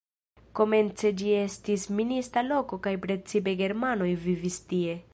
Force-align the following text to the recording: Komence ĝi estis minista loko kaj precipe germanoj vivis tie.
Komence 0.59 1.11
ĝi 1.19 1.35
estis 1.41 1.85
minista 1.99 2.45
loko 2.49 2.83
kaj 2.89 2.97
precipe 3.07 3.57
germanoj 3.63 4.13
vivis 4.27 4.63
tie. 4.75 5.03